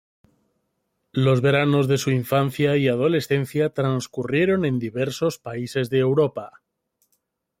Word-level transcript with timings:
Los 1.13 1.41
veranos 1.41 1.87
de 1.87 1.99
su 1.99 2.09
infancia 2.09 2.75
y 2.75 2.87
adolescencia 2.87 3.69
transcurrieron 3.71 4.65
en 4.65 4.79
diversos 4.79 5.37
países 5.37 5.91
de 5.91 5.99
Europa. 5.99 6.63